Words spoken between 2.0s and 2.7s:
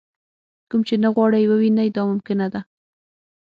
ممکنه ده.